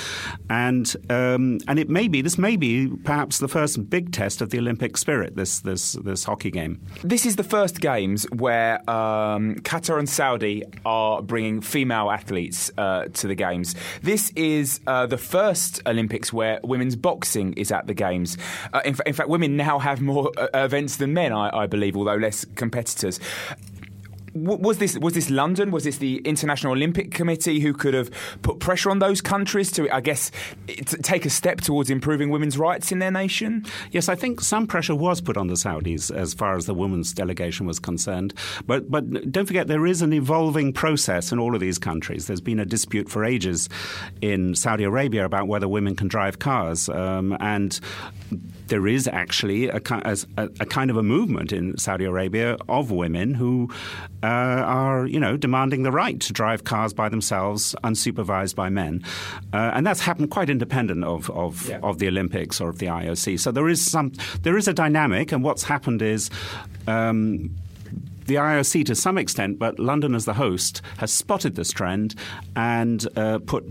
and 0.49 0.93
um, 1.09 1.59
and 1.67 1.79
it 1.79 1.89
may 1.89 2.07
be 2.07 2.21
this 2.21 2.37
may 2.37 2.55
be 2.55 2.87
perhaps 3.03 3.39
the 3.39 3.47
first 3.47 3.89
big 3.89 4.11
test 4.11 4.41
of 4.41 4.49
the 4.49 4.57
Olympic 4.59 4.97
spirit. 4.97 5.35
This 5.35 5.59
this 5.59 5.93
this 5.93 6.23
hockey 6.23 6.51
game. 6.51 6.81
This 7.03 7.25
is 7.25 7.35
the 7.35 7.43
first 7.43 7.79
games 7.81 8.25
where 8.31 8.77
um, 8.89 9.55
Qatar 9.55 9.99
and 9.99 10.09
Saudi 10.09 10.63
are 10.85 11.21
bringing 11.21 11.61
female 11.61 12.11
athletes 12.11 12.71
uh, 12.77 13.05
to 13.13 13.27
the 13.27 13.35
games. 13.35 13.75
This 14.01 14.31
is 14.35 14.79
uh, 14.87 15.05
the 15.05 15.17
first 15.17 15.81
Olympics 15.85 16.31
where 16.33 16.59
women's 16.63 16.95
boxing 16.95 17.53
is 17.53 17.71
at 17.71 17.87
the 17.87 17.93
games. 17.93 18.37
Uh, 18.73 18.81
in, 18.85 18.93
fa- 18.93 19.03
in, 19.07 19.13
fact, 19.13 19.29
women 19.29 19.57
now 19.57 19.79
have 19.79 20.01
more 20.01 20.31
uh, 20.37 20.47
events 20.53 20.97
than 20.97 21.13
men, 21.13 21.33
I, 21.33 21.63
I 21.63 21.67
believe, 21.67 21.95
although 21.95 22.15
less 22.15 22.45
was 24.33 24.77
this 24.77 24.97
was 24.97 25.13
this 25.13 25.29
London? 25.29 25.71
Was 25.71 25.83
this 25.83 25.97
the 25.97 26.17
International 26.19 26.73
Olympic 26.73 27.11
Committee 27.11 27.59
who 27.59 27.73
could 27.73 27.93
have 27.93 28.11
put 28.41 28.59
pressure 28.59 28.89
on 28.89 28.99
those 28.99 29.21
countries 29.21 29.71
to, 29.71 29.89
I 29.89 30.01
guess, 30.01 30.31
take 31.01 31.25
a 31.25 31.29
step 31.29 31.61
towards 31.61 31.89
improving 31.89 32.29
women's 32.29 32.57
rights 32.57 32.91
in 32.91 32.99
their 32.99 33.11
nation? 33.11 33.65
Yes, 33.91 34.09
I 34.09 34.15
think 34.15 34.41
some 34.41 34.67
pressure 34.67 34.95
was 34.95 35.21
put 35.21 35.37
on 35.37 35.47
the 35.47 35.55
Saudis 35.55 36.15
as 36.15 36.33
far 36.33 36.55
as 36.55 36.65
the 36.65 36.73
women's 36.73 37.13
delegation 37.13 37.65
was 37.65 37.79
concerned. 37.79 38.33
But 38.65 38.89
but 38.89 39.31
don't 39.31 39.45
forget 39.45 39.67
there 39.67 39.85
is 39.85 40.01
an 40.01 40.13
evolving 40.13 40.73
process 40.73 41.31
in 41.31 41.39
all 41.39 41.55
of 41.55 41.61
these 41.61 41.77
countries. 41.77 42.27
There's 42.27 42.41
been 42.41 42.59
a 42.59 42.65
dispute 42.65 43.09
for 43.09 43.25
ages 43.25 43.69
in 44.21 44.55
Saudi 44.55 44.83
Arabia 44.83 45.25
about 45.25 45.47
whether 45.47 45.67
women 45.67 45.95
can 45.95 46.07
drive 46.07 46.39
cars, 46.39 46.89
um, 46.89 47.35
and 47.39 47.79
there 48.69 48.87
is 48.87 49.07
actually 49.07 49.67
a, 49.69 49.81
a, 49.89 50.17
a, 50.37 50.65
kind 50.65 50.89
of 50.89 50.97
a 50.97 51.03
movement 51.03 51.51
in 51.51 51.77
Saudi 51.77 52.05
Arabia 52.05 52.57
of 52.67 52.91
women 52.91 53.33
who 53.33 53.69
uh, 54.23 54.27
are, 54.27 55.05
you 55.05 55.19
know, 55.19 55.37
demanding 55.37 55.83
the 55.83 55.91
right 55.91 56.19
to 56.21 56.33
drive 56.33 56.63
cars 56.63 56.93
by 56.93 57.09
themselves, 57.09 57.75
unsupervised 57.83 58.55
by 58.55 58.69
men, 58.69 59.03
uh, 59.53 59.71
and 59.73 59.85
that's 59.85 59.99
happened 59.99 60.31
quite 60.31 60.49
independent 60.49 61.03
of 61.03 61.29
of, 61.31 61.67
yeah. 61.67 61.79
of 61.83 61.99
the 61.99 62.07
Olympics 62.07 62.61
or 62.61 62.69
of 62.69 62.79
the 62.79 62.87
IOC. 62.87 63.39
So 63.39 63.51
there 63.51 63.67
is 63.67 63.85
some 63.85 64.13
there 64.41 64.57
is 64.57 64.67
a 64.67 64.73
dynamic, 64.73 65.31
and 65.31 65.43
what's 65.43 65.63
happened 65.63 66.01
is. 66.01 66.29
Um, 66.87 67.51
the 68.29 68.35
IOC 68.35 68.85
to 68.85 68.95
some 68.95 69.17
extent, 69.17 69.59
but 69.59 69.79
London 69.79 70.15
as 70.15 70.25
the 70.25 70.35
host 70.35 70.81
has 70.97 71.11
spotted 71.11 71.55
this 71.55 71.71
trend 71.71 72.15
and 72.55 73.05
uh, 73.17 73.39
put 73.39 73.65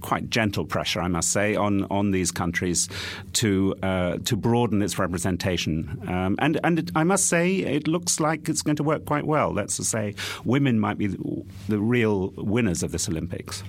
quite 0.00 0.30
gentle 0.30 0.64
pressure, 0.64 1.00
I 1.00 1.08
must 1.08 1.30
say, 1.30 1.56
on, 1.56 1.84
on 1.90 2.12
these 2.12 2.30
countries 2.30 2.88
to 3.34 3.74
uh, 3.82 4.18
to 4.24 4.36
broaden 4.36 4.80
its 4.80 4.98
representation. 4.98 6.00
Um, 6.06 6.36
and 6.38 6.58
and 6.62 6.78
it, 6.78 6.90
I 6.94 7.02
must 7.02 7.26
say, 7.26 7.56
it 7.56 7.88
looks 7.88 8.20
like 8.20 8.48
it's 8.48 8.62
going 8.62 8.76
to 8.76 8.84
work 8.84 9.04
quite 9.04 9.26
well. 9.26 9.52
That's 9.52 9.76
to 9.76 9.84
say, 9.84 10.14
women 10.44 10.78
might 10.78 10.98
be 10.98 11.08
the, 11.08 11.44
the 11.68 11.78
real 11.80 12.30
winners 12.36 12.82
of 12.82 12.92
this 12.92 13.08
Olympics. 13.08 13.62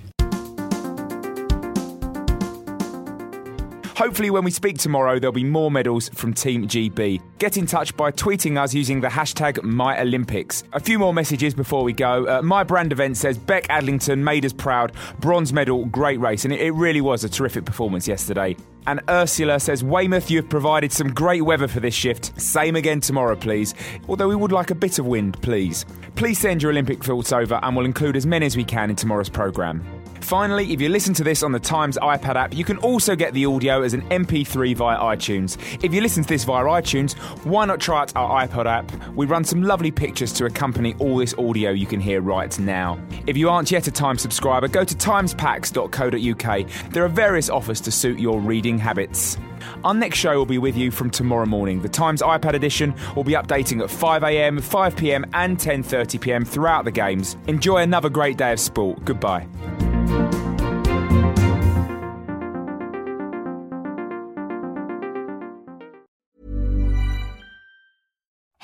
Hopefully, 3.98 4.30
when 4.30 4.44
we 4.44 4.52
speak 4.52 4.78
tomorrow, 4.78 5.18
there'll 5.18 5.32
be 5.32 5.42
more 5.42 5.72
medals 5.72 6.08
from 6.10 6.32
Team 6.32 6.68
GB. 6.68 7.20
Get 7.40 7.56
in 7.56 7.66
touch 7.66 7.96
by 7.96 8.12
tweeting 8.12 8.56
us 8.56 8.72
using 8.72 9.00
the 9.00 9.08
hashtag 9.08 9.54
MyOlympics. 9.64 10.62
A 10.72 10.78
few 10.78 11.00
more 11.00 11.12
messages 11.12 11.52
before 11.52 11.82
we 11.82 11.92
go. 11.92 12.24
Uh, 12.24 12.40
my 12.40 12.62
brand 12.62 12.92
event 12.92 13.16
says 13.16 13.36
Beck 13.36 13.66
Adlington 13.66 14.20
made 14.20 14.44
us 14.44 14.52
proud. 14.52 14.92
Bronze 15.18 15.52
medal, 15.52 15.84
great 15.86 16.20
race. 16.20 16.44
And 16.44 16.54
it, 16.54 16.60
it 16.60 16.70
really 16.74 17.00
was 17.00 17.24
a 17.24 17.28
terrific 17.28 17.64
performance 17.64 18.06
yesterday. 18.06 18.54
And 18.88 19.02
Ursula 19.10 19.60
says, 19.60 19.84
Weymouth, 19.84 20.30
you 20.30 20.38
have 20.38 20.48
provided 20.48 20.90
some 20.92 21.12
great 21.12 21.42
weather 21.42 21.68
for 21.68 21.78
this 21.78 21.92
shift. 21.92 22.40
Same 22.40 22.74
again 22.74 23.00
tomorrow, 23.00 23.36
please. 23.36 23.74
Although 24.08 24.28
we 24.28 24.34
would 24.34 24.50
like 24.50 24.70
a 24.70 24.74
bit 24.74 24.98
of 24.98 25.04
wind, 25.04 25.38
please. 25.42 25.84
Please 26.14 26.38
send 26.38 26.62
your 26.62 26.72
Olympic 26.72 27.04
thoughts 27.04 27.30
over 27.30 27.60
and 27.62 27.76
we'll 27.76 27.84
include 27.84 28.16
as 28.16 28.24
many 28.24 28.46
as 28.46 28.56
we 28.56 28.64
can 28.64 28.88
in 28.88 28.96
tomorrow's 28.96 29.28
programme. 29.28 29.84
Finally, 30.28 30.72
if 30.72 30.80
you 30.80 30.88
listen 30.90 31.14
to 31.14 31.24
this 31.24 31.42
on 31.42 31.52
the 31.52 31.58
Times 31.58 31.96
iPad 32.02 32.36
app, 32.36 32.54
you 32.54 32.64
can 32.64 32.76
also 32.78 33.16
get 33.16 33.32
the 33.32 33.46
audio 33.46 33.82
as 33.82 33.94
an 33.94 34.02
MP3 34.10 34.76
via 34.76 34.98
iTunes. 34.98 35.56
If 35.82 35.94
you 35.94 36.02
listen 36.02 36.22
to 36.22 36.28
this 36.28 36.44
via 36.44 36.64
iTunes, 36.64 37.16
why 37.46 37.64
not 37.64 37.80
try 37.80 38.02
out 38.02 38.14
our 38.14 38.46
iPod 38.46 38.66
app? 38.66 38.92
We 39.14 39.26
run 39.26 39.44
some 39.44 39.62
lovely 39.62 39.90
pictures 39.90 40.32
to 40.34 40.44
accompany 40.44 40.94
all 40.98 41.16
this 41.16 41.34
audio 41.38 41.70
you 41.70 41.86
can 41.86 42.00
hear 42.00 42.20
right 42.20 42.58
now. 42.58 43.00
If 43.26 43.36
you 43.36 43.48
aren't 43.48 43.70
yet 43.70 43.86
a 43.86 43.90
Times 43.90 44.20
subscriber, 44.20 44.68
go 44.68 44.84
to 44.84 44.94
timespacks.co.uk. 44.94 46.90
There 46.92 47.04
are 47.04 47.08
various 47.08 47.48
offers 47.48 47.80
to 47.80 47.90
suit 47.90 48.18
your 48.18 48.40
reading 48.40 48.77
habits. 48.78 49.36
Our 49.84 49.94
next 49.94 50.18
show 50.18 50.36
will 50.36 50.46
be 50.46 50.58
with 50.58 50.76
you 50.76 50.90
from 50.90 51.10
tomorrow 51.10 51.46
morning. 51.46 51.82
The 51.82 51.88
Times 51.88 52.22
iPad 52.22 52.54
edition 52.54 52.94
will 53.14 53.24
be 53.24 53.32
updating 53.32 53.82
at 53.82 53.90
5am, 53.90 54.60
5pm 54.60 55.28
and 55.34 55.58
10.30pm 55.58 56.46
throughout 56.46 56.84
the 56.84 56.90
games. 56.90 57.36
Enjoy 57.46 57.78
another 57.78 58.08
great 58.08 58.36
day 58.36 58.52
of 58.52 58.60
sport. 58.60 59.04
Goodbye. 59.04 59.46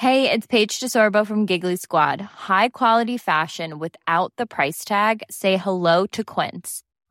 Hey, 0.04 0.30
it's 0.30 0.46
Paige 0.46 0.80
DeSorbo 0.80 1.26
from 1.26 1.46
Giggly 1.46 1.76
Squad. 1.76 2.20
High 2.20 2.68
quality 2.68 3.16
fashion 3.16 3.78
without 3.78 4.34
the 4.36 4.44
price 4.44 4.84
tag. 4.84 5.22
Say 5.30 5.56
hello 5.56 6.06
to 6.08 6.22
Quince. 6.22 6.82